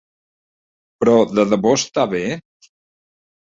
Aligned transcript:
¿Però 1.03 1.13
de 1.39 1.45
debò 1.51 1.75
està 1.81 2.07
bé? 2.15 2.23